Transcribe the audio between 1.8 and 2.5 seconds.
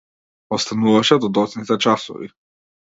часови.